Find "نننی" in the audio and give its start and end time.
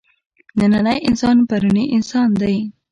0.59-0.97